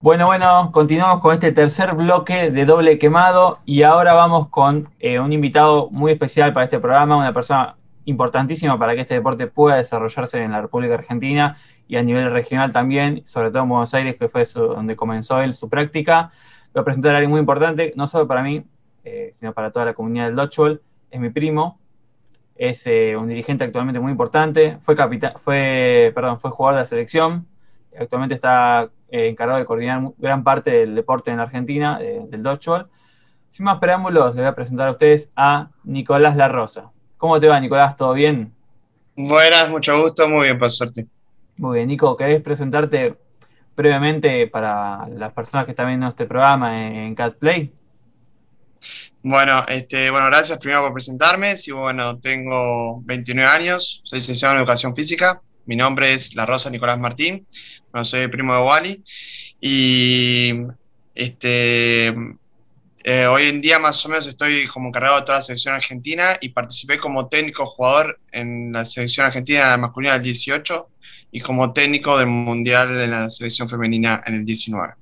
[0.00, 5.18] Bueno, bueno, continuamos con este tercer bloque de doble quemado y ahora vamos con eh,
[5.18, 9.76] un invitado muy especial para este programa, una persona importantísima para que este deporte pueda
[9.76, 11.56] desarrollarse en la República Argentina
[11.88, 15.52] y a nivel regional también, sobre todo en Buenos Aires, que fue donde comenzó él
[15.52, 16.30] su práctica.
[16.72, 18.64] Voy a presentar a alguien muy importante, no solo para mí,
[19.04, 20.80] eh, sino para toda la comunidad del dodgeball.
[21.10, 21.78] Es mi primo,
[22.54, 24.96] es eh, un dirigente actualmente muy importante, fue,
[25.42, 27.46] fue, perdón, fue jugador de la selección,
[28.02, 32.88] actualmente está eh, encargado de coordinar gran parte del deporte en Argentina, del dodgeball.
[33.50, 36.90] Sin más preámbulos, les voy a presentar a ustedes a Nicolás La Rosa.
[37.16, 37.96] ¿Cómo te va, Nicolás?
[37.96, 38.52] ¿Todo bien?
[39.16, 41.06] Buenas, mucho gusto, muy bien, por suerte.
[41.56, 43.16] Muy bien, Nico, ¿querés presentarte
[43.76, 47.72] brevemente para las personas que están viendo este programa en CatPlay?
[49.22, 51.56] Bueno, este, bueno, gracias primero por presentarme.
[51.56, 55.42] Sí, bueno, tengo 29 años, soy licenciado en Educación Física.
[55.68, 57.46] Mi nombre es La Rosa Nicolás Martín.
[57.92, 59.04] Bueno, soy primo de Wally.
[59.60, 60.54] Y
[61.14, 62.06] este,
[63.04, 66.38] eh, hoy en día más o menos estoy como encargado de toda la selección argentina
[66.40, 70.88] y participé como técnico jugador en la selección argentina masculina del 18
[71.32, 74.94] y como técnico del mundial en la selección femenina en el 19.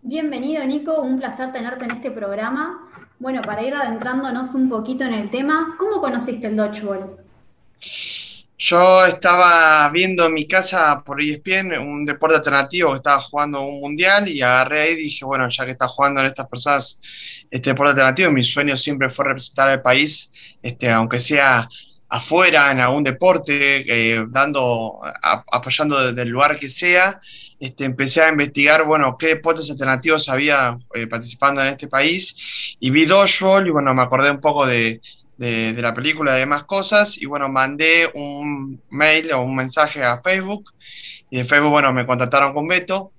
[0.00, 2.90] Bienvenido Nico, un placer tenerte en este programa.
[3.18, 7.18] Bueno, para ir adentrándonos un poquito en el tema, ¿cómo conociste el dodgeball?
[8.56, 13.80] Yo estaba viendo en mi casa por ESPN un deporte alternativo que estaba jugando un
[13.80, 17.00] mundial y agarré ahí y dije, bueno, ya que está jugando en estas personas
[17.50, 20.30] este deporte alternativo, mi sueño siempre fue representar al país,
[20.62, 21.68] este, aunque sea
[22.08, 27.20] afuera en algún deporte, eh, dando, apoyando desde el lugar que sea,
[27.58, 32.90] este, empecé a investigar, bueno, qué deportes alternativos había eh, participando en este país y
[32.90, 35.00] vi Dodgeball y bueno, me acordé un poco de,
[35.38, 40.72] la película y demás cosas y bueno, mandé un mail o un mensaje a Facebook
[41.30, 43.12] y de Facebook, bueno, me contactaron con Beto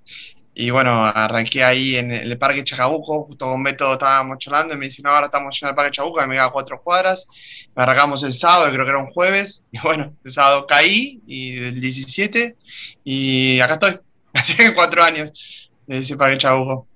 [0.57, 4.85] y bueno, arranqué ahí en el Parque Chacabuco, justo con Beto estábamos charlando y me
[4.85, 7.27] dice, no, ahora estamos en el Parque Chacabuco, me queda cuatro cuadras,
[7.75, 11.57] me arrancamos el sábado, creo que era un jueves, y bueno, el sábado caí, y
[11.57, 12.55] el 17,
[13.03, 13.99] y acá estoy.
[14.33, 16.87] Hace cuatro años de ese parque Chabuco.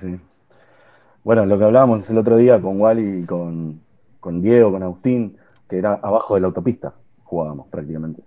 [0.00, 0.18] Sí.
[1.22, 3.82] Bueno, lo que hablábamos el otro día con Wally y con,
[4.26, 5.36] con Diego, con Agustín,
[5.70, 6.92] que era abajo de la autopista,
[7.22, 8.22] jugábamos prácticamente.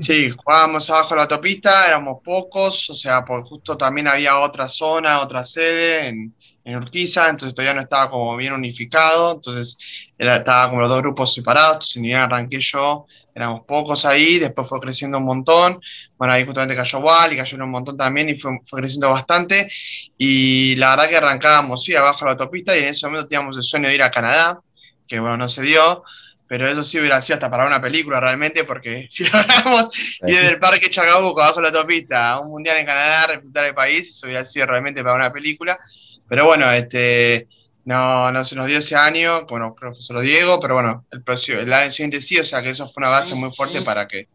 [0.00, 4.68] Sí, jugábamos abajo de la autopista, éramos pocos, o sea, por justo también había otra
[4.68, 6.34] zona, otra sede en,
[6.64, 9.78] en Urquiza, entonces todavía no estaba como bien unificado, entonces
[10.16, 14.38] era, estaba como los dos grupos separados, entonces ni bien arranqué yo, éramos pocos ahí,
[14.38, 15.80] después fue creciendo un montón,
[16.16, 19.70] bueno, ahí justamente cayó Wall y cayó un montón también y fue, fue, creciendo bastante,
[20.16, 23.56] y la verdad que arrancábamos, sí, abajo de la autopista y en ese momento teníamos
[23.56, 24.60] el sueño de ir a Canadá,
[25.08, 26.04] que bueno, no se dio,
[26.52, 29.88] pero eso sí hubiera sido hasta para una película realmente, porque si logramos
[30.26, 33.74] ir del parque Chacabuco abajo de la autopista a un mundial en Canadá, representar el
[33.74, 35.78] país, eso hubiera sido realmente para una película,
[36.28, 37.48] pero bueno, este...
[37.84, 41.24] No, no se nos dio ese año, bueno, profesor Diego, pero bueno, el,
[41.58, 44.28] el año siguiente sí, o sea que eso fue una base muy fuerte para que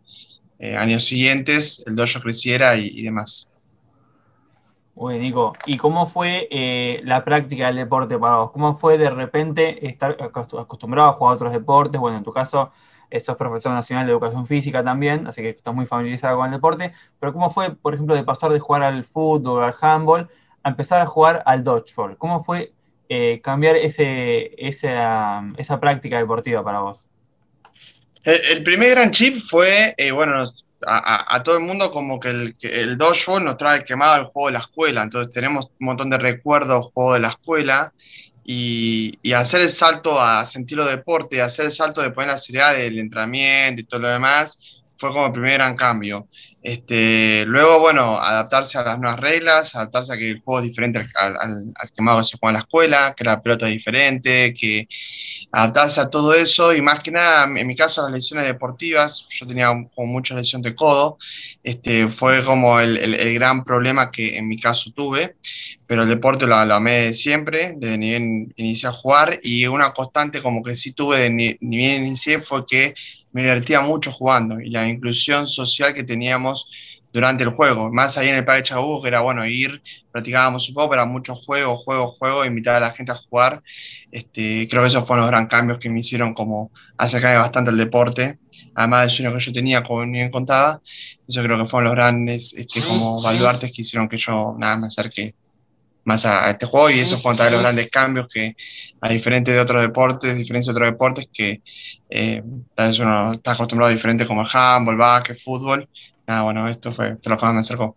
[0.59, 3.49] eh, años siguientes el dojo creciera y, demás.
[4.95, 8.51] Muy Nico, ¿y cómo fue eh, la práctica del deporte para vos?
[8.51, 12.01] ¿Cómo fue de repente estar acostumbrado a jugar a otros deportes?
[12.01, 12.71] Bueno, en tu caso,
[13.11, 16.53] eh, sos profesor nacional de educación física también, así que estás muy familiarizado con el
[16.53, 20.27] deporte, pero ¿cómo fue, por ejemplo, de pasar de jugar al fútbol, al handball,
[20.63, 22.17] a empezar a jugar al dodgeball?
[22.17, 22.71] ¿Cómo fue
[23.09, 27.07] eh, cambiar ese, esa, esa, práctica deportiva para vos?
[28.23, 30.51] El, primer gran chip fue, eh, bueno,
[30.85, 34.53] a, todo el mundo como que el, el dojo nos trae quemado el juego de
[34.53, 37.93] la escuela, entonces tenemos un montón de recuerdos juego de la escuela
[38.43, 42.75] y, y, hacer el salto a sentirlo deporte, hacer el salto de poner la seriedad
[42.75, 46.27] del entrenamiento y todo lo demás, fue como el primer gran cambio.
[46.67, 50.99] Este, luego, bueno, adaptarse a las nuevas reglas, adaptarse a que el juego es diferente
[51.15, 54.85] al, que se juega en la escuela, que la pelota es diferente, que
[55.49, 59.47] adaptarse a todo eso y más que nada, en mi caso, las lesiones deportivas, yo
[59.47, 61.17] tenía como mucha lesión de codo,
[61.63, 65.37] este, fue como el, el, el, gran problema que en mi caso tuve,
[65.87, 69.93] pero el deporte lo, lo amé siempre, desde ni bien inicié a jugar y una
[69.93, 72.93] constante como que sí tuve de ni, ni bien inicié fue que
[73.31, 76.69] me divertía mucho jugando y la inclusión social que teníamos
[77.13, 77.91] durante el juego.
[77.91, 79.81] Más ahí en el Parque Chabú, que era bueno ir,
[80.11, 83.63] practicábamos un poco, pero mucho juego, juego, juego, invitar a la gente a jugar.
[84.11, 87.77] Este, creo que esos fueron los gran cambios que me hicieron como acercarme bastante al
[87.77, 88.39] deporte,
[88.75, 90.81] además del sueño que yo tenía, como bien contaba.
[91.27, 94.87] Eso creo que fueron los grandes este, como baluartes que hicieron que yo nada me
[94.87, 95.33] acerque
[96.07, 98.55] más a, este juego y eso fue de los grandes cambios que,
[99.01, 101.61] a diferente de otros deportes, diferencia de otros deportes que
[102.09, 102.41] eh,
[102.73, 105.87] tal vez uno está acostumbrado a diferente como el handball, básquet, fútbol.
[106.25, 107.95] Nada, bueno, esto fue, lo que más me acercó.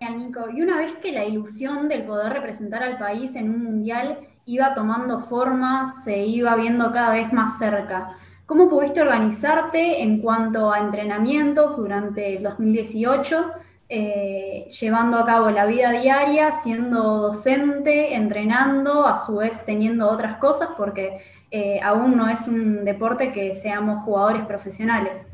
[0.00, 4.18] Nico, y una vez que la ilusión del poder representar al país en un mundial
[4.46, 8.16] iba tomando forma, se iba viendo cada vez más cerca.
[8.46, 13.52] ¿Cómo pudiste organizarte en cuanto a entrenamientos durante el 2018
[13.94, 14.41] eh,
[14.80, 20.70] llevando a cabo la vida diaria, siendo docente, entrenando, a su vez teniendo otras cosas,
[20.76, 21.18] porque
[21.50, 25.26] eh, aún no es un deporte que seamos jugadores profesionales.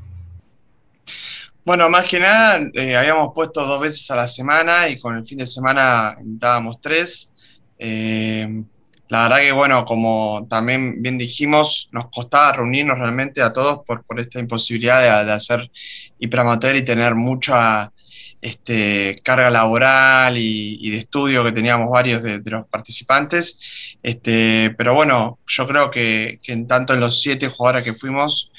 [1.64, 5.26] Bueno, más que nada, eh, habíamos puesto dos veces a la semana y con el
[5.26, 7.30] fin de semana invitábamos tres.
[7.78, 14.02] la verdad que, bueno, como también bien dijimos, nos costaba reunirnos realmente a todos por,
[14.04, 15.70] por esta imposibilidad de, de hacer
[16.18, 17.92] hiperamateur y tener mucha
[18.40, 23.96] este, carga laboral y, de estudio que teníamos varios de, los participantes.
[24.02, 28.50] Este, pero bueno, yo creo que, en tanto en los siete jugadores que fuimos,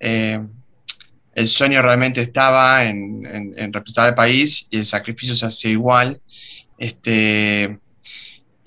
[0.00, 0.40] eh,
[1.34, 3.22] el sueño realmente estaba en,
[3.72, 6.20] representar al país y el sacrificio se hacía igual.
[6.78, 7.78] Este,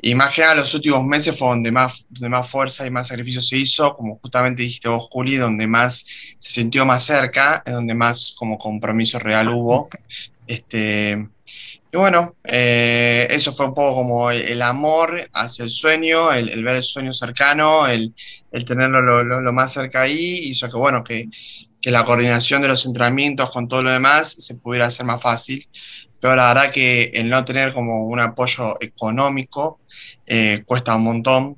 [0.02, 3.08] y más que nada los últimos meses fue donde más, donde más fuerza y más
[3.08, 6.06] sacrificio se hizo, como justamente dijiste vos, Juli, donde más
[6.40, 9.90] se sintió más cerca, es donde más como compromiso real hubo.
[10.50, 11.30] Este,
[11.92, 16.78] y bueno, eh, eso fue un poco como el, amor hacia el sueño, el, ver
[16.78, 18.16] el sueño cercano, el,
[18.66, 21.30] tenerlo lo, más cerca ahí, hizo que, bueno, que,
[21.84, 25.68] la coordinación de los entrenamientos con todo lo demás se pudiera hacer más fácil.
[26.20, 29.80] Pero la verdad que el no tener como un apoyo económico
[30.26, 31.58] eh, cuesta un montón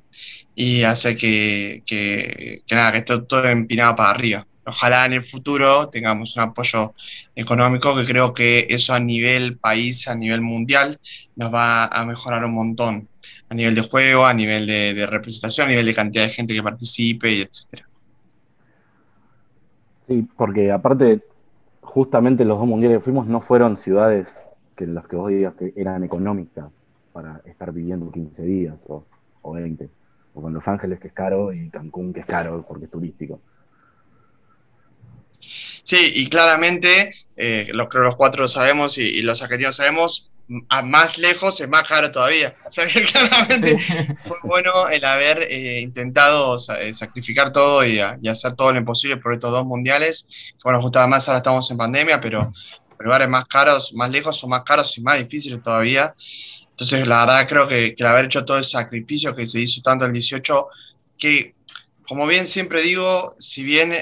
[0.54, 5.24] y hace que, que, que nada, que esté todo empinado para arriba ojalá en el
[5.24, 6.94] futuro tengamos un apoyo
[7.34, 11.00] económico que creo que eso a nivel país, a nivel mundial,
[11.36, 13.08] nos va a mejorar un montón,
[13.48, 16.62] a nivel de juego, a nivel de, representación, a nivel de cantidad de gente que
[16.62, 17.88] participe, y etcétera.
[20.06, 21.22] Sí, porque aparte,
[21.80, 24.42] justamente los dos mundiales que fuimos no fueron ciudades
[24.76, 26.72] que las que vos digas que eran económicas
[27.12, 29.04] para estar viviendo 15 días o,
[29.42, 29.88] o 20.
[30.34, 33.40] O con Los Ángeles que es caro y Cancún que es caro porque es turístico.
[35.84, 40.30] Sí, y claramente, eh, lo, creo los cuatro lo sabemos y, los argentinos sabemos,
[40.68, 42.54] a más lejos es más caro todavía.
[42.66, 43.78] O sea que claramente
[44.24, 49.32] fue bueno el haber eh, intentado eh, sacrificar todo y, hacer todo lo imposible por
[49.32, 50.28] estos dos mundiales.
[50.62, 52.52] Bueno, justo además ahora estamos en pandemia, pero
[52.98, 56.14] lugares más caros, más lejos son más caros y más difíciles todavía.
[56.70, 59.82] Entonces, la verdad creo que, que el haber hecho todo ese sacrificio que se hizo
[59.82, 60.68] tanto el 18,
[61.18, 61.54] que
[62.06, 63.92] como bien siempre digo, si bien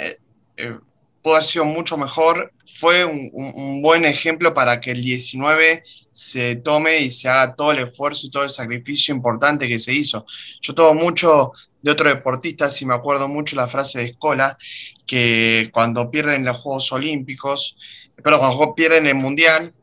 [1.22, 2.52] pudo haber sido mucho mejor.
[2.67, 7.81] Fue un, buen ejemplo para que el 19 se tome y se haga todo el
[7.81, 10.25] esfuerzo y todo el sacrificio importante que se hizo.
[10.61, 11.52] Yo tomo mucho
[11.82, 14.58] de otro deportista, si me acuerdo mucho la frase de Escola,
[15.06, 17.76] que cuando pierden los Juegos Olímpicos,
[18.23, 19.75] pero cuando pierden el Mundial,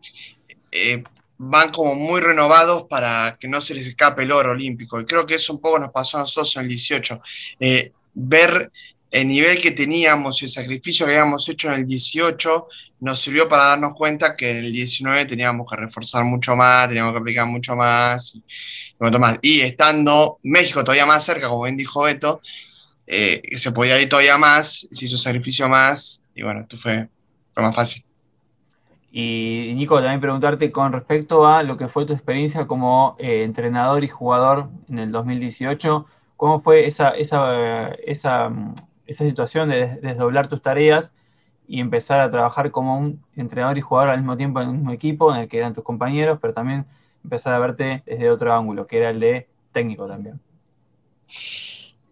[0.71, 1.03] eh,
[1.37, 4.99] van como muy renovados para que no se les escape el oro olímpico.
[4.99, 7.21] Y creo que eso un poco nos pasó a nosotros en el 18.
[7.59, 8.71] Eh, ver
[9.11, 12.67] el nivel que teníamos y el sacrificio que habíamos hecho en el 18
[12.99, 17.13] nos sirvió para darnos cuenta que en el 19 teníamos que reforzar mucho más, teníamos
[17.13, 18.43] que aplicar mucho más y,
[19.19, 19.39] más.
[19.41, 22.41] y estando México todavía más cerca, como bien dijo Beto,
[23.05, 27.07] eh, se podía ir todavía más, se hizo sacrificio más y bueno, esto fue,
[27.53, 28.03] fue más fácil.
[29.11, 34.03] Y Nico, también preguntarte con respecto a lo que fue tu experiencia como eh, entrenador
[34.03, 38.51] y jugador en el 2018, ¿cómo fue esa, esa
[39.07, 41.13] esa situación de desdoblar tus tareas
[41.67, 44.91] y empezar a trabajar como un entrenador y jugador al mismo tiempo en un mismo
[44.91, 46.85] equipo en el que eran tus compañeros, pero también
[47.23, 50.39] empezar a verte desde otro ángulo, que era el de técnico también.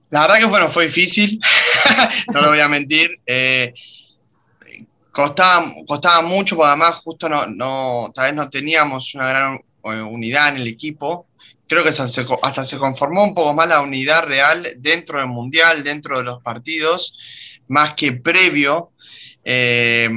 [0.09, 1.39] La verdad que bueno, fue difícil,
[2.33, 3.19] no lo voy a mentir.
[3.25, 3.73] Eh,
[5.11, 10.01] costaba, costaba mucho, porque además justo no, no, tal vez no teníamos una gran eh,
[10.01, 11.27] unidad en el equipo
[11.67, 16.17] creo que hasta se conformó un poco más la unidad real dentro del Mundial, dentro
[16.17, 17.17] de los partidos,
[17.67, 18.91] más que previo.
[19.43, 20.09] Eh,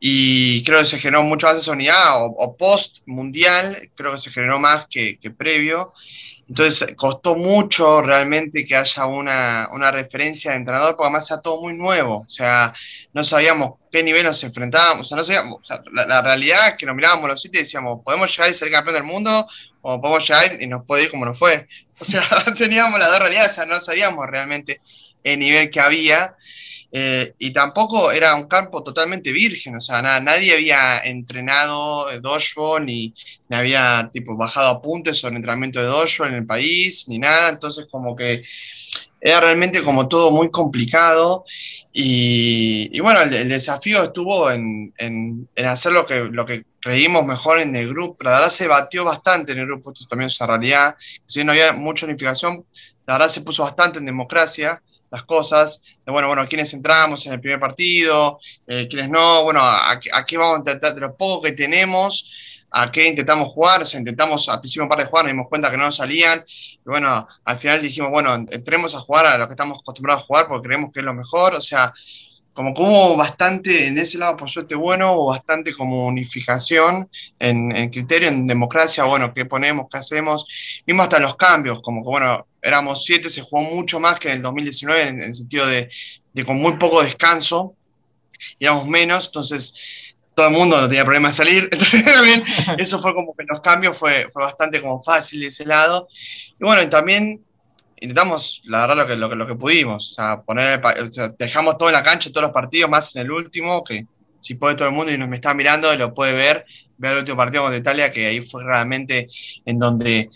[0.00, 4.30] y creo que se generó mucho más esa unidad, o, post mundial, creo que se
[4.30, 5.92] generó más que, que, previo.
[6.48, 11.60] Entonces costó mucho realmente que haya una, una, referencia de entrenador, porque además era todo
[11.60, 12.24] muy nuevo.
[12.26, 12.72] O sea,
[13.12, 15.06] no sabíamos qué nivel nos enfrentábamos.
[15.06, 17.64] O sea, no sabíamos, o sea, la, realidad es que nos mirábamos los sitios y
[17.64, 19.46] decíamos, ¿podemos llegar y ser campeón del mundo?
[19.82, 21.68] ¿O podemos llegar y nos puede ir como nos fue?
[21.98, 22.22] O sea,
[22.56, 24.80] teníamos las dos realidades, o sea, no sabíamos realmente
[25.24, 26.34] el nivel que había.
[26.90, 33.12] Eh, y tampoco era un campo totalmente virgen, o sea, nadie había entrenado dojo ni,
[33.48, 37.86] ni, había tipo bajado apuntes sobre entrenamiento de dojo en el país, ni nada, entonces
[37.90, 38.42] como que
[39.20, 41.44] era realmente como todo muy complicado
[41.92, 47.76] y, bueno, el, desafío estuvo en, en, hacer lo que, lo que creímos mejor en
[47.76, 50.96] el grupo, la verdad se batió bastante en el grupo, esto también es una realidad,
[51.26, 52.64] si no había mucha unificación,
[53.06, 57.32] la verdad se puso bastante en democracia las cosas, de bueno, bueno, quiénes entramos en
[57.32, 61.42] el primer partido, eh, quiénes no, bueno, a, qué vamos a intentar, de lo poco
[61.42, 65.24] que tenemos, a qué intentamos jugar, o sea, intentamos al principio un par de jugar,
[65.24, 69.00] nos dimos cuenta que no nos salían, y bueno, al final dijimos, bueno, entremos a
[69.00, 71.60] jugar a lo que estamos acostumbrados a jugar porque creemos que es lo mejor, o
[71.60, 71.92] sea,
[72.58, 77.88] como hubo bastante, en ese lado por suerte bueno, hubo bastante como unificación en, en,
[77.88, 80.44] criterio, en democracia, bueno, qué ponemos, qué hacemos,
[80.84, 84.36] mismo hasta los cambios, como que bueno, éramos siete, se jugó mucho más que en
[84.36, 85.90] el 2019 en, el sentido de,
[86.32, 87.74] de, con muy poco descanso,
[88.58, 89.78] éramos menos, entonces
[90.34, 92.44] todo el mundo no tenía problema de salir, entonces también
[92.78, 96.08] eso fue como que los cambios fue, fue bastante como fácil de ese lado,
[96.60, 97.44] y bueno, y también
[98.00, 100.10] intentamos, la verdad, lo que, lo que, lo que pudimos.
[100.10, 100.80] O sea, poner,
[101.38, 104.06] dejamos todo en la cancha, todos los partidos, más en el último, que
[104.40, 106.64] si puede todo el mundo y nos me está mirando, lo puede ver,
[106.96, 109.28] ver el último partido contra Italia, que ahí fue realmente
[109.64, 110.30] en donde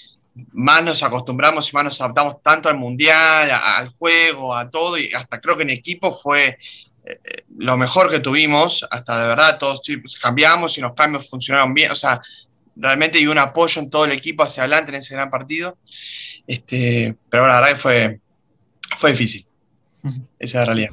[0.53, 5.12] más nos acostumbramos y más nos adaptamos tanto al mundial, al juego, a todo, y
[5.12, 6.59] hasta creo que en equipo fue
[7.05, 7.19] eh,
[7.59, 9.83] lo mejor que tuvimos, hasta de verdad todos
[10.21, 12.21] cambiamos y los cambios funcionaron bien, o sea,
[12.77, 15.79] realmente hay un apoyo en todo el equipo hacia adelante en ese gran partido.
[16.47, 18.21] Este, pero la verdad que fue,
[18.97, 19.47] fue difícil.
[20.05, 20.91] Esa es la realidad.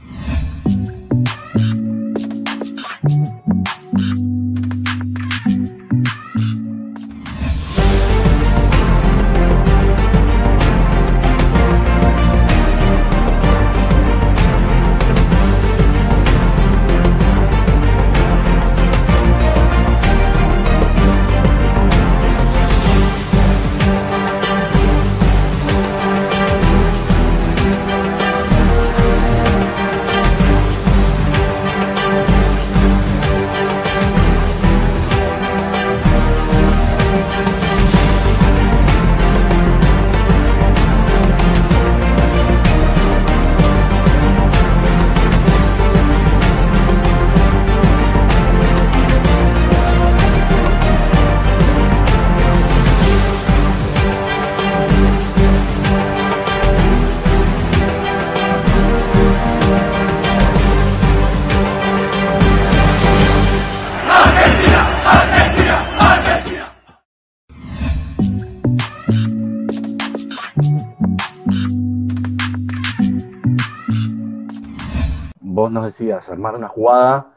[75.99, 77.33] Decías, armar una jugada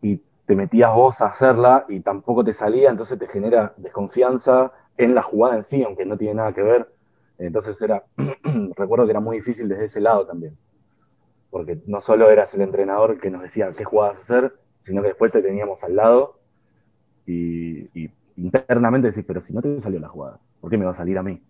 [0.00, 5.14] y te metías vos a hacerla y tampoco te salía, entonces te genera desconfianza en
[5.14, 6.92] la jugada en sí, aunque no tiene nada que ver.
[7.38, 8.04] Entonces era,
[8.76, 10.56] recuerdo que era muy difícil desde ese lado también,
[11.50, 15.30] porque no solo eras el entrenador que nos decía qué jugadas hacer, sino que después
[15.32, 16.38] te teníamos al lado
[17.26, 20.94] y, internamente decís, pero si no te salió la jugada, ¿por qué me va a
[20.94, 21.42] salir a mí?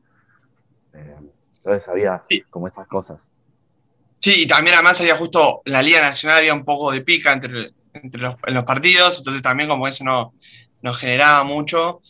[0.94, 1.16] Eh,
[1.58, 3.30] entonces había como esas cosas.
[4.20, 7.70] Sí, y también además había justo la Liga Nacional, había un poco de pica entre,
[7.92, 10.34] entre los, partidos, entonces también como eso no,
[10.82, 12.00] nos generaba mucho.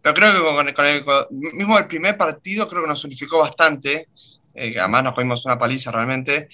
[0.00, 0.32] Pero creo
[0.66, 1.04] que con, el,
[1.54, 4.08] mismo el primer partido creo que nos unificó bastante,
[4.54, 6.48] eh, además nos fuimos una paliza realmente,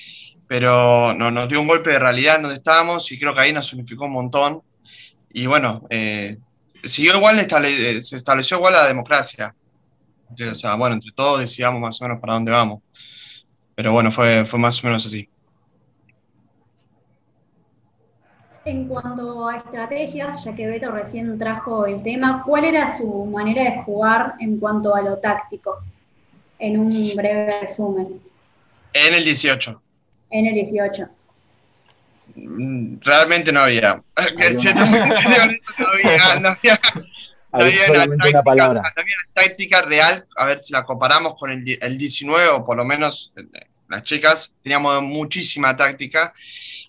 [0.47, 3.53] pero no, nos dio un golpe de realidad en donde estábamos y creo que ahí
[3.53, 4.63] nos unificó un montón.
[5.33, 6.37] Y bueno, eh,
[6.85, 9.55] siguió igual, eh, se estableció igual la democracia.
[10.31, 12.83] o sea, bueno, entre todos decidamos más o menos para dónde vamos.
[13.79, 15.29] Pero bueno, fue, fue más o menos así.
[18.65, 23.63] En cuanto a estrategias, ya que Beto recién trajo el tema, ¿cuál era su manera
[23.63, 25.79] de jugar en cuanto a lo táctico?
[26.59, 28.21] En un breve resumen.
[28.95, 29.81] En el 18.
[30.31, 31.09] En el 18.
[32.35, 33.95] Mm, realmente no había.
[34.17, 36.81] no había, no había,
[37.53, 38.83] una, palabra.
[39.33, 43.33] táctica real, a ver si la comparamos con el, el 19, o por lo menos
[43.37, 46.35] eh, las chicas, teníamos muchísima táctica.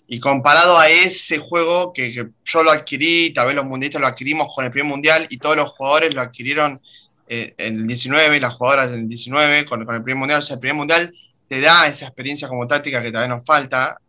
[0.06, 2.12] Y comparado a ese juego que,
[2.44, 5.56] yo lo adquirí, tal vez los mundialistas lo adquirimos con el primer mundial y todos
[5.56, 6.80] los jugadores lo adquirieron
[7.28, 10.40] eh, en el 19, las jugadoras en el 19 con, con, el primer mundial.
[10.40, 11.14] O sea, el primer mundial
[11.48, 14.00] te da esa experiencia como táctica que todavía nos falta.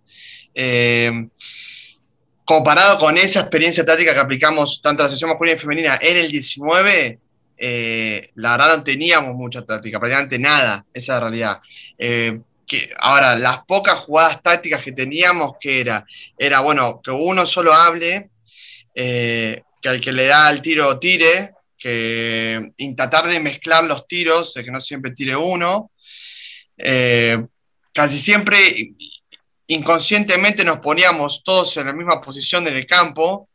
[0.55, 1.27] Eh,
[2.45, 6.17] comparado con esa experiencia táctica que aplicamos tanto a la sesión masculina y femenina en
[6.17, 7.19] el 19,
[7.57, 11.61] eh, la verdad no teníamos mucha táctica, prácticamente nada, esa es la realidad.
[11.97, 16.05] Eh, que, ahora, las pocas jugadas tácticas que teníamos, que era,
[16.37, 18.31] era bueno, que uno solo hable,
[18.95, 24.53] eh, que al que le da el tiro tire, que tratar de mezclar los tiros,
[24.53, 25.91] de que no siempre tire uno.
[27.93, 28.93] Casi siempre
[29.73, 33.49] inconscientemente nos poníamos todos en la misma posición en el campo.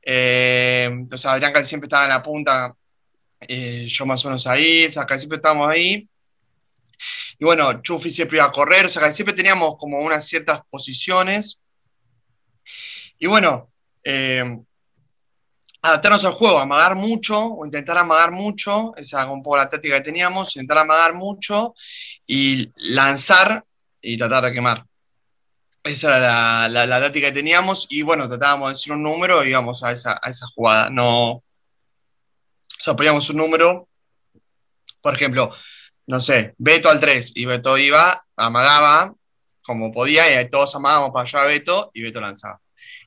[0.00, 2.74] Eh, entonces Adrián casi siempre estaba en la punta,
[3.40, 6.08] eh, yo más o menos ahí, o sea, casi siempre estábamos ahí.
[7.38, 10.60] Y bueno, Chufi siempre iba a correr, o sea, casi siempre teníamos como unas ciertas
[10.70, 11.58] posiciones.
[13.18, 13.70] Y bueno,
[14.04, 14.58] eh,
[15.82, 19.96] adaptarnos al juego, amagar mucho, o intentar amagar mucho, esa era un poco la táctica
[19.96, 21.74] que teníamos, intentar amagar mucho
[22.24, 23.64] y lanzar
[24.00, 24.86] y tratar de quemar.
[25.86, 29.50] Esa era la, la, táctica que teníamos y bueno, tratábamos de decir un número y
[29.50, 30.90] íbamos a esa, a esa jugada.
[30.90, 31.42] No, o
[32.78, 33.88] sea, un número,
[35.00, 35.52] por ejemplo,
[36.06, 39.14] no sé, Beto al 3 y Beto iba, amagaba
[39.62, 42.60] como podía y todos amagábamos para allá a Beto y Beto lanzaba.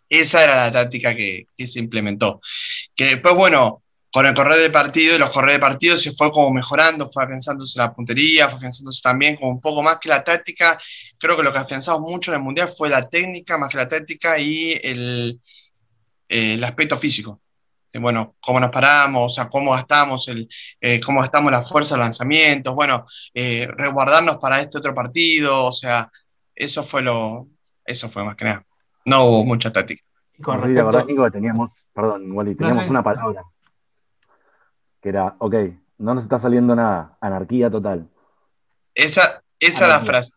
[0.10, 2.42] Esa era la táctica que, se implementó.
[2.96, 6.32] Que después, bueno, con el correr de partido y los correr de partido se fue
[6.32, 10.24] como mejorando, fue afianzándose la puntería, fue afianzándose también como un poco más que la
[10.24, 10.80] táctica.
[11.18, 13.88] Creo que lo que afianzamos mucho en el Mundial fue la técnica más que la
[13.88, 15.40] táctica y el,
[16.28, 17.42] el aspecto físico.
[17.94, 20.48] Bueno, cómo nos paramos, o sea, cómo gastamos, el,
[20.80, 25.72] eh, cómo gastamos la fuerza de lanzamientos, bueno, eh, resguardarnos para este otro partido, o
[25.72, 26.12] sea,
[26.54, 27.48] eso fue lo,
[27.84, 28.64] eso fue más que nada
[29.10, 30.04] no hubo mucha táctica.
[30.42, 33.44] Con sí, la verdad, Nico, teníamos, perdón, Wally, teníamos una palabra
[35.02, 35.56] que era, ok,
[35.98, 38.08] no nos está saliendo nada, anarquía total.
[38.94, 40.34] Esa, esa es la frase.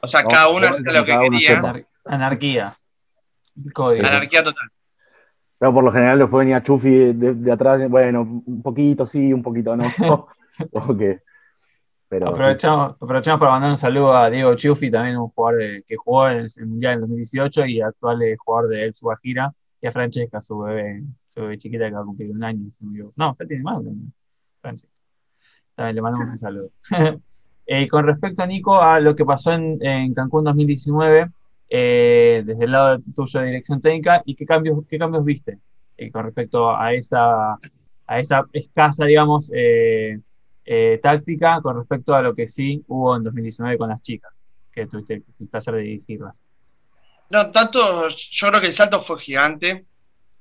[0.00, 1.84] O sea, cada uno hace lo que quería.
[2.04, 2.76] Anarquía.
[3.74, 4.68] Anarquía total.
[5.58, 9.76] Pero por lo general después venía Chufi de, atrás, bueno, un poquito sí, un poquito
[9.76, 9.84] no.
[10.72, 11.02] ok
[12.10, 16.46] aprovechamos, aprovechamos para mandar un saludo a Diego Chufi, también un jugador que jugó en
[16.56, 21.02] el Mundial en 2018 y actual jugador de El Subajira, y a Francesca, su bebé,
[21.56, 22.68] chiquita que va a cumplir un año.
[23.16, 24.12] No, ya tiene más de un
[24.62, 24.78] año.
[25.74, 26.70] También le mandamos un saludo.
[27.66, 31.30] eh, con respecto, Nico, a lo que pasó en, en Cancún 2019,
[31.70, 35.58] eh, desde el lado tuyo de dirección técnica, ¿y qué cambios, qué cambios viste
[35.96, 37.58] eh, con respecto a esa,
[38.06, 39.52] a esa escasa, digamos,
[41.00, 45.22] táctica con respecto a lo que sí hubo en 2019 con las chicas, que tuviste
[45.38, 46.42] el placer de dirigirlas.
[47.30, 49.82] No, tanto, yo creo que el salto fue gigante.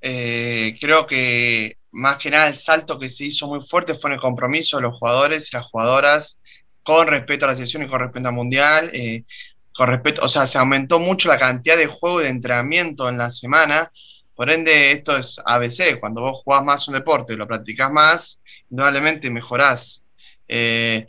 [0.10, 4.14] Eh, creo que más que nada el salto que se hizo muy fuerte fue en
[4.14, 6.40] el compromiso de los jugadores y las jugadoras
[6.82, 8.90] con respecto a la sesión y con respecto al mundial.
[8.94, 9.26] Eh,
[9.74, 13.18] con respecto, o sea, se aumentó mucho la cantidad de juego y de entrenamiento en
[13.18, 13.92] la semana.
[14.34, 16.00] Por ende, esto es ABC.
[16.00, 20.06] Cuando vos jugás más un deporte lo practicás más, indudablemente mejorás
[20.48, 21.06] eh,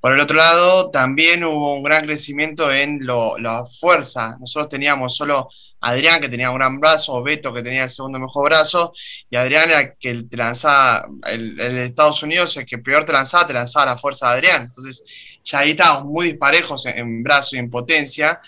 [0.00, 4.36] por el otro lado, también hubo un gran crecimiento en la fuerza.
[4.38, 5.48] Nosotros teníamos solo
[5.80, 8.92] Adrián, que tenía un gran brazo, Beto, que tenía el segundo mejor brazo,
[9.30, 13.52] y Adrián que te lanzaba, el, de Estados Unidos, el que peor te lanzaba, te
[13.52, 14.62] lanzaba la fuerza de Adrián.
[14.64, 15.04] Entonces,
[15.44, 18.40] ya ahí estábamos muy disparejos en, brazo y en potencia,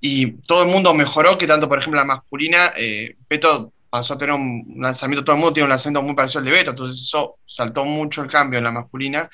[0.00, 4.18] y todo el mundo mejoró, que tanto, por ejemplo, la masculina, eh, Beto pasó a
[4.18, 7.02] tener un lanzamiento, todo el mundo tiene un lanzamiento muy parecido al de Beto, entonces
[7.02, 9.28] eso saltó mucho el cambio en la masculina.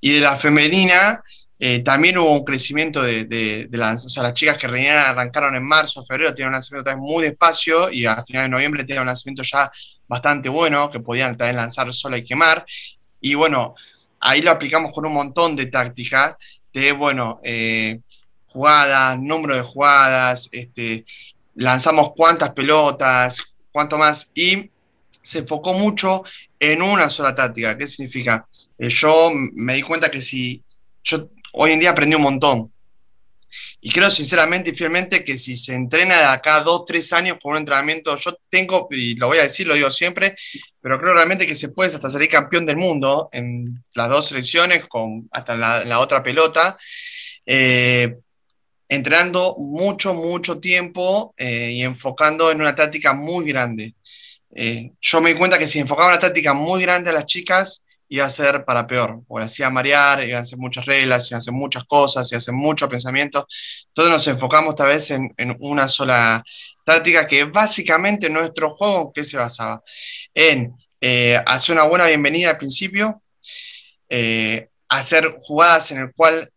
[0.00, 1.22] Y de la femenina
[1.58, 5.64] eh, también hubo un crecimiento de, de, de o sea, las chicas que arrancaron en
[5.64, 9.06] marzo, febrero, tienen un lanzamiento también muy despacio y a finales de noviembre tienen un
[9.06, 9.70] lanzamiento ya
[10.06, 12.66] bastante bueno, que podían también lanzar sola y quemar.
[13.20, 13.74] Y bueno,
[14.20, 16.36] ahí lo aplicamos con un montón de tácticas,
[16.72, 18.00] de, bueno, eh,
[18.46, 21.04] jugadas, número de jugadas, este,
[21.54, 23.40] lanzamos cuántas pelotas,
[23.74, 24.70] cuanto más, y
[25.20, 26.22] se enfocó mucho
[26.60, 27.76] en una sola táctica.
[27.76, 28.46] ¿Qué significa?
[28.78, 30.62] Eh, yo me di cuenta que si
[31.02, 32.72] yo hoy en día aprendí un montón.
[33.80, 37.52] Y creo sinceramente y fielmente que si se entrena de acá dos, tres años con
[37.52, 40.36] un entrenamiento, yo tengo, y lo voy a decir, lo digo siempre,
[40.80, 44.86] pero creo realmente que se puede hasta salir campeón del mundo en las dos selecciones,
[44.86, 46.78] con, hasta la, otra pelota.
[47.44, 48.18] Eh,
[48.88, 53.94] entrenando mucho, mucho tiempo eh, y enfocando en una táctica muy grande.
[54.54, 57.84] Eh, yo me di cuenta que si enfocaba una táctica muy grande a las chicas,
[58.08, 61.38] iba a ser para peor, o las hacía marear, iban a hacer muchas reglas, iban
[61.38, 63.46] a hacer muchas cosas, iban a hacer mucho pensamiento.
[63.88, 66.44] Entonces nos enfocamos tal vez en, una sola
[66.84, 69.82] táctica que básicamente nuestro juego, ¿qué se basaba?
[70.34, 73.22] En eh, hacer una buena bienvenida al principio,
[74.88, 76.52] hacer jugadas en el cual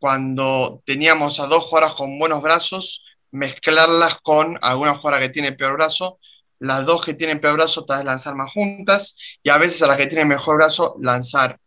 [0.00, 5.74] cuando teníamos a dos jugadoras con buenos brazos, mezclarlas con alguna jugadora que tiene peor
[5.74, 6.18] brazo,
[6.58, 9.86] las dos que tienen peor brazo tal vez lanzar más juntas y a veces a
[9.86, 11.58] las que tienen mejor brazo lanzar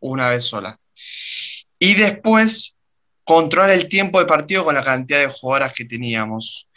[0.00, 0.78] una vez sola.
[1.78, 2.76] Y después
[3.24, 6.68] controlar el tiempo de partido con la cantidad de jugadoras que teníamos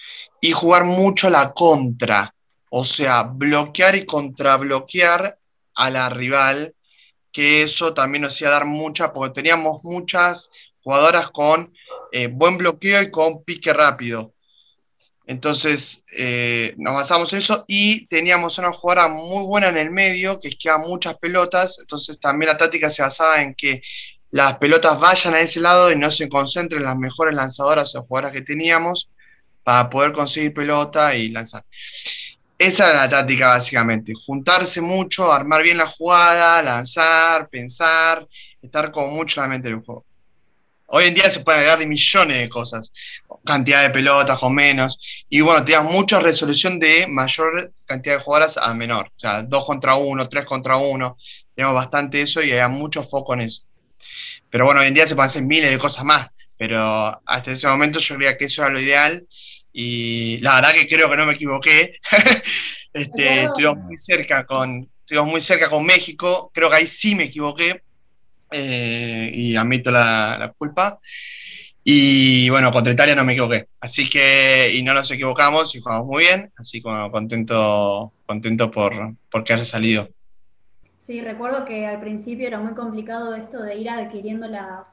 [0.42, 2.34] y jugar mucho la contra,
[2.70, 5.38] o sea, bloquear y contrabloquear
[5.76, 6.76] a la rival,
[7.32, 10.50] que eso también nos iba a dar mucha, porque teníamos muchas
[10.90, 11.72] jugadoras con
[12.12, 14.34] eh, buen bloqueo y con pique rápido.
[15.28, 20.40] Entonces eh, nos basamos en eso y teníamos una jugadora muy buena en el medio
[20.40, 21.78] que esquiva muchas pelotas.
[21.80, 23.84] Entonces también la táctica se basaba en que
[24.32, 28.34] las pelotas vayan a ese lado y no se concentren las mejores lanzadoras o jugadoras
[28.34, 29.12] que teníamos
[29.64, 31.64] para poder conseguir pelota y lanzar.
[32.58, 38.28] Esa era la táctica básicamente, juntarse mucho, armar bien la jugada, lanzar, pensar,
[38.60, 40.04] estar con mucho la mente del juego.
[40.92, 42.92] Hoy en día se puede agregar millones de cosas,
[43.46, 45.00] cantidad de pelotas o menos,
[45.30, 49.66] y bueno, tenías mucha resolución de mayor cantidad de jugadoras a menor, o sea, dos
[49.66, 51.18] contra uno, tres contra uno,
[51.54, 53.64] teníamos bastante eso y había mucho foco en eso.
[54.50, 57.68] Pero bueno, hoy en día se pueden hacer miles de cosas más, pero hasta ese
[57.68, 59.28] momento yo creía que eso era lo ideal.
[59.72, 61.98] Y la verdad que creo que no me equivoqué.
[62.94, 67.26] este, estuvimos muy cerca con, estuvimos muy cerca con México, creo que ahí sí me
[67.26, 67.84] equivoqué
[68.52, 71.00] eh, y admito la, culpa.
[71.84, 73.68] Y bueno, contra Italia no me equivoqué.
[73.80, 79.16] Así que, y no nos equivocamos y jugamos muy bien, así como contento, contento por,
[79.32, 80.10] por que haya salido.
[80.98, 84.86] Sí, recuerdo que al principio era muy complicado esto de ir adquiriendo las,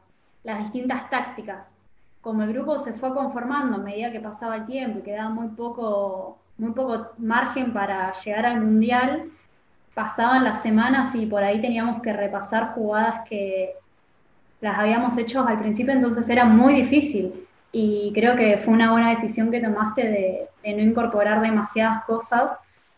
[0.44, 1.74] las distintas tácticas.
[2.22, 5.48] Como el grupo se fue conformando a medida que pasaba el tiempo y quedaba muy
[5.48, 9.30] poco, muy poco margen para llegar al mundial,
[9.96, 13.72] pasaban las semanas y por ahí teníamos que repasar jugadas que
[14.60, 17.32] las habíamos hecho al principio, entonces era muy difícil.
[17.72, 22.52] Y creo que fue una buena decisión que tomaste de, de no incorporar demasiadas cosas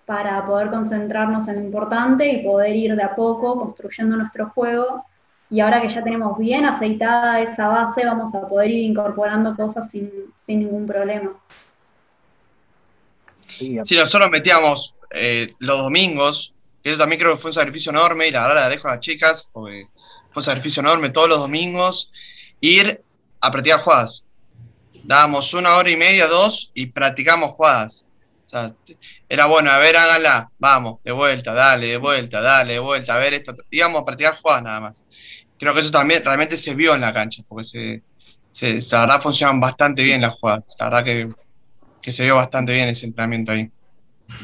[0.07, 5.05] para poder concentrarnos en lo importante y poder ir de a poco construyendo nuestro juego.
[5.51, 9.89] Y ahora que ya tenemos bien aceitada esa base, vamos a poder ir incorporando cosas
[9.89, 10.11] sin,
[10.49, 11.31] ningún problema.
[13.37, 18.29] Sí, nosotros metíamos eh, los domingos, que eso también creo que fue un sacrificio enorme,
[18.29, 19.87] y la verdad la dejo a las chicas, porque
[20.31, 22.13] fue un sacrificio enorme todos los domingos,
[22.61, 23.03] ir
[23.41, 24.25] a practicar jugadas.
[25.05, 28.05] Dábamos una hora y media, dos, y practicamos jugadas.
[28.47, 28.75] O sea,
[29.29, 33.19] era bueno, a ver, hágala, vamos, de vuelta, dale, de vuelta, dale, de vuelta, a
[33.19, 33.55] ver esto.
[33.71, 35.05] Íbamos a practicar jugadas nada más.
[35.59, 38.03] Creo que eso también realmente se vio en la cancha, porque se,
[38.51, 40.75] se la verdad funcionan bastante bien las jugadas.
[40.79, 41.29] La verdad que,
[42.01, 43.71] que se vio bastante bien ese entrenamiento ahí.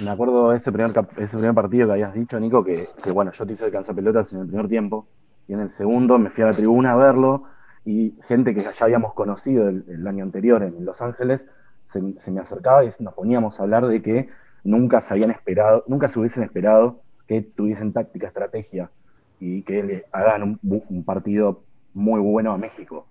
[0.03, 3.47] Me acuerdo ese primer, ese primer partido que habías dicho, Nico, que, que bueno, yo
[3.47, 5.07] te hice el pelotas en el primer tiempo,
[5.47, 7.44] y en el segundo me fui a la tribuna a verlo,
[7.85, 11.47] y gente que ya habíamos conocido el, año anterior en Los Ángeles
[11.85, 14.29] se, me acercaba y nos poníamos a hablar de que
[14.64, 18.90] nunca se habían esperado, nunca se hubiesen esperado que tuviesen táctica, estrategia
[19.38, 23.07] y que le hagan un, partido muy bueno a México,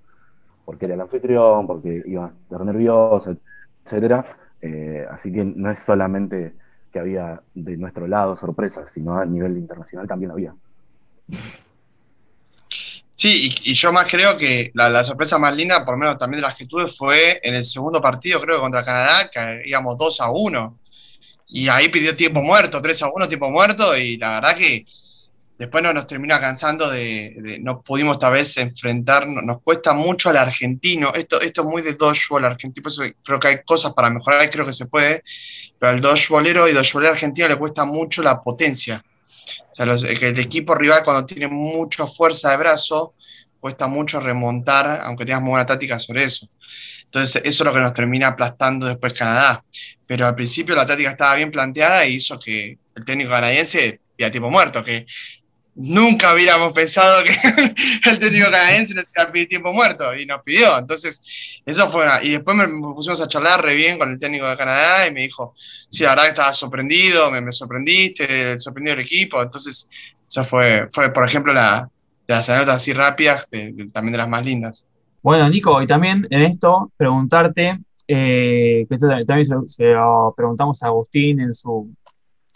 [0.65, 3.35] porque era el anfitrión, porque iba a estar nervioso,
[3.85, 4.25] etcétera.
[4.65, 6.53] Eh, así que no es solamente
[6.89, 10.55] que había de nuestro lado sorpresas, sino a nivel internacional también había.
[13.13, 16.47] Sí, y, yo más creo que la, sorpresa más linda, por lo menos también de
[16.47, 20.31] las que tuve, fue en el segundo partido, creo, contra Canadá, que íbamos 2 a
[20.31, 20.79] 1.
[21.49, 24.85] Y ahí pidió tiempo muerto, 3 a 1, tiempo muerto, y la verdad que
[25.57, 30.37] después no nos termina cansando de, no pudimos esta vez enfrentar, nos cuesta mucho al
[30.37, 32.89] argentino, esto, esto es muy de dodgeball argentino,
[33.23, 35.23] creo que hay cosas para mejorar, creo que se puede,
[35.79, 39.03] pero al dodgeballero y dodgeballero argentino le cuesta mucho la potencia
[39.73, 43.15] o sea, el equipo rival cuando tiene mucha fuerza de brazo,
[43.59, 46.47] cuesta mucho remontar, aunque tengas muy buena táctica sobre eso.
[47.05, 49.63] Entonces, eso es lo que nos termina aplastando después Canadá.
[50.05, 54.31] Pero al principio la táctica estaba bien planteada y hizo que el técnico canadiense a
[54.31, 55.05] tipo muerto, que
[55.75, 57.31] nunca hubiéramos pensado que
[58.09, 60.77] el técnico canadiense nos iba a pedir tiempo muerto y nos pidió.
[60.77, 61.21] Entonces,
[61.65, 65.07] eso fue Y después me, pusimos a charlar re bien con el técnico de Canadá
[65.07, 65.55] y me dijo,
[65.89, 69.41] sí, la verdad que estaba sorprendido, me, me sorprendiste, sorprendió el equipo.
[69.41, 69.89] Entonces,
[70.27, 71.89] eso fue, fue por ejemplo, la,
[72.27, 73.47] de las anécdotas así rápidas,
[73.91, 74.85] también de las más lindas.
[75.21, 80.87] Bueno, Nico, y también en esto preguntarte, eh, que esto también se lo preguntamos a
[80.87, 81.93] Agustín en su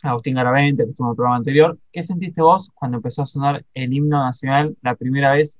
[0.07, 1.77] Agustín Garavente, que estuvo en el programa anterior.
[1.91, 5.59] ¿Qué sentiste vos cuando empezó a sonar el himno nacional la primera vez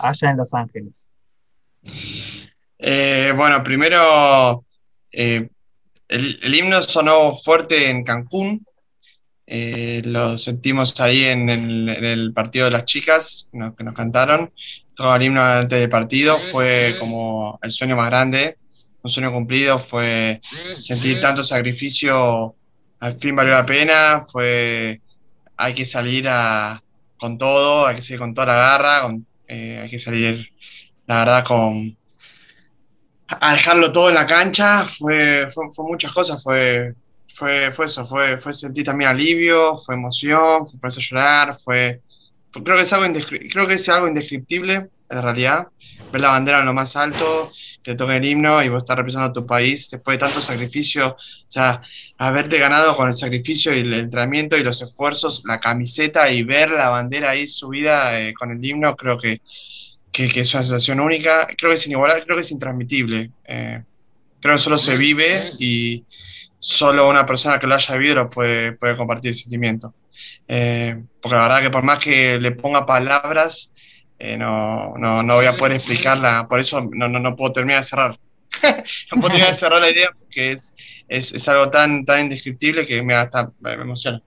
[0.00, 1.08] allá en Los Ángeles?
[2.78, 4.64] Eh, bueno, primero,
[5.10, 5.48] eh,
[6.08, 8.64] el, himno sonó fuerte en Cancún.
[9.46, 14.52] Eh, lo sentimos ahí en el, partido de las chicas que nos cantaron.
[14.94, 18.58] Todo el himno antes del partido fue como el sueño más grande,
[19.02, 22.56] un sueño cumplido, fue sentir tanto sacrificio
[23.00, 25.00] al fin valió la pena, fue,
[25.56, 26.82] hay que salir a,
[27.18, 29.14] con todo, hay que salir con toda la garra,
[29.46, 30.52] eh, hay que salir
[31.08, 31.96] la verdad, con
[33.28, 36.94] a dejarlo todo en la cancha, fue, fue, muchas cosas, fue,
[37.34, 42.00] fue, fue eso, fue, fue sentir también alivio, fue emoción, fue ponerse a llorar, fue,
[42.52, 45.68] creo, que es algo creo que es algo indescriptible, en realidad,
[46.12, 49.30] ver la bandera en lo más alto, que toque el himno y vos estás representando
[49.30, 51.80] a tu país después de tanto sacrificio, o sea,
[52.18, 56.70] haberte ganado con el sacrificio y el entrenamiento y los esfuerzos, la camiseta y ver
[56.70, 59.40] la bandera ahí subida eh, con el himno, creo que,
[60.12, 63.30] que, es una sensación única, creo que es inigualable, creo que es intransmitible.
[63.44, 63.82] Eh,
[64.40, 66.04] creo que solo se vive y
[66.58, 69.94] solo una persona que lo haya vivido puede, puede compartir el sentimiento.
[70.46, 73.72] Eh, porque la verdad que por más que le ponga palabras,
[74.18, 77.82] eh, no, no, no, voy a poder explicarla, por eso no, no, no puedo terminar
[77.82, 78.18] de cerrar.
[78.62, 80.74] no puedo terminar de cerrar la idea porque es,
[81.06, 84.20] es, es algo tan, tan indescriptible que me, hasta, me emociona.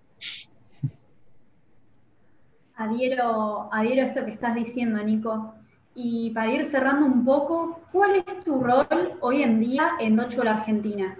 [2.75, 5.53] Adhiero, adhiero a esto que estás diciendo, Nico.
[5.93, 8.87] Y para ir cerrando un poco, ¿cuál es tu rol
[9.19, 11.17] hoy en día en la Argentina?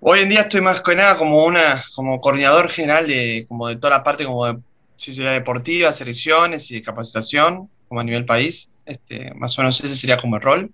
[0.00, 3.76] Hoy en día estoy más que nada como una, como coordinador general de, como de
[3.76, 4.58] toda la parte como de
[4.96, 8.68] si sería deportiva, selecciones y de capacitación, como a nivel país.
[8.84, 10.70] Este, más o menos ese sería como el rol.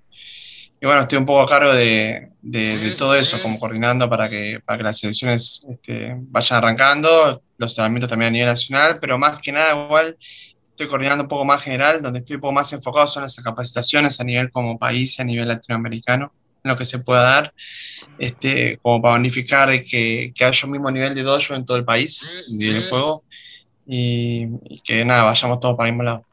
[0.81, 4.61] Y bueno, estoy un poco a cargo de, de, todo eso, como coordinando para que,
[4.65, 9.41] para que las selecciones este, vayan arrancando, los entrenamientos también a nivel nacional, pero más
[9.41, 10.17] que nada igual
[10.71, 14.19] estoy coordinando un poco más general, donde estoy un poco más enfocado son las capacitaciones
[14.21, 16.33] a nivel como país, a nivel latinoamericano,
[16.65, 17.55] en lo que se pueda dar,
[18.19, 21.85] este, como para unificar que, que haya un mismo nivel de dojo en todo el
[21.85, 23.25] país, de juego,
[23.87, 26.25] y, que nada, vayamos todos para el mismo lado.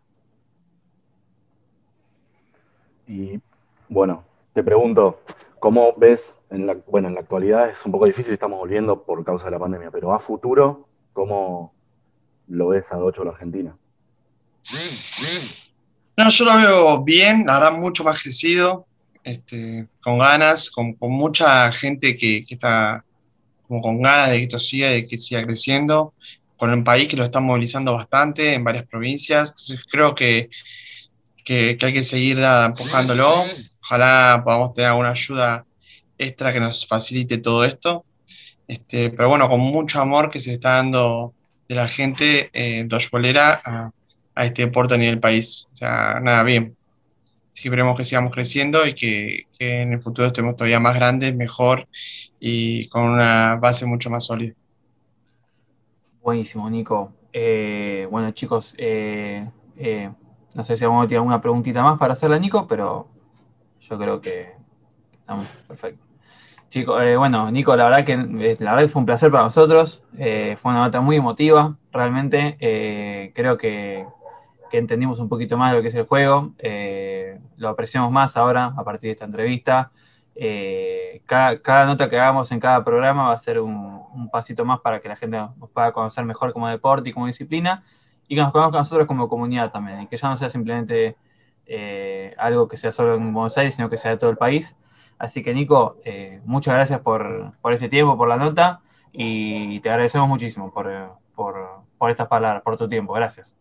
[3.07, 3.39] Y
[3.87, 5.21] bueno, te pregunto,
[5.59, 9.23] ¿cómo ves, en la, bueno, en la actualidad es un poco difícil, estamos volviendo por
[9.23, 11.73] causa de la pandemia, pero a futuro, ¿cómo
[12.47, 13.75] lo ves a Docho la Argentina?
[16.17, 18.85] No, yo lo veo bien, la verdad, mucho más crecido,
[19.23, 23.03] este, con ganas, con, mucha gente que, está
[23.67, 26.13] como con ganas de que esto siga, de que siga creciendo
[26.59, 29.51] con un país que lo está movilizando bastante en varias provincias.
[29.51, 30.49] Entonces creo que,
[31.45, 33.31] que, hay que seguir empujándolo.
[33.81, 35.65] Ojalá podamos tener alguna ayuda
[36.17, 38.03] extra que nos facilite todo esto.
[38.67, 41.33] Este, pero bueno, con mucho amor que se está dando
[41.69, 43.91] de la gente eh, bolera a,
[44.35, 45.65] a, este deporte a nivel país.
[45.71, 46.75] O sea, nada, bien.
[47.53, 50.95] Así que esperemos que sigamos creciendo y que, que en el futuro estemos todavía más
[50.95, 51.87] grandes, mejor
[52.37, 54.55] y con una base mucho más sólida.
[56.29, 57.11] Buenísimo, Nico.
[57.33, 60.11] Eh, bueno, chicos, eh, eh,
[60.53, 63.07] no sé si vamos a tirar alguna preguntita más para hacerle a Nico, pero
[63.81, 64.53] yo creo que
[65.11, 66.07] estamos perfectos.
[66.69, 68.15] Chicos, bueno, Nico, la verdad que
[68.63, 70.03] la verdad fue un placer para nosotros.
[70.13, 73.31] fue una nota muy emotiva, realmente.
[73.33, 74.05] creo que,
[74.69, 76.53] que, entendimos un poquito más de lo que es el juego.
[77.57, 79.91] lo apreciamos más ahora a partir de esta entrevista.
[80.41, 85.01] Eh, cada, nota que hagamos en cada programa va a ser un, pasito más para
[85.01, 87.83] que la gente nos pueda conocer mejor como deporte y como disciplina
[88.25, 91.17] y que nos conozca a nosotros como comunidad también, y que ya no sea simplemente
[91.65, 94.77] eh, algo que sea solo en Buenos Aires, sino que sea de todo el país.
[95.17, 98.79] Así que Nico, eh, muchas gracias por, este tiempo, por la nota
[99.11, 103.11] y te agradecemos muchísimo por, estas palabras, por tu tiempo.
[103.11, 103.53] Gracias.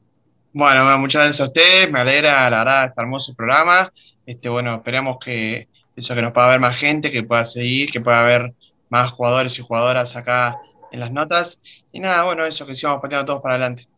[0.52, 3.92] Bueno, muchas gracias a ustedes, me alegra la verdad este hermoso programa.
[4.26, 5.66] Este, bueno, esperamos que
[5.98, 8.54] eso que nos pueda ver más gente, que pueda seguir, que pueda haber
[8.88, 10.58] más jugadores y jugadoras acá
[10.92, 11.60] en las notas.
[11.92, 13.88] Y nada, bueno, eso que sigamos pateando todos para adelante.